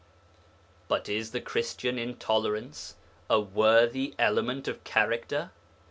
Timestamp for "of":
4.67-4.83